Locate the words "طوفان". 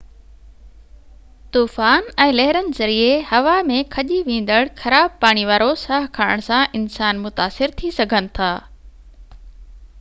1.57-2.07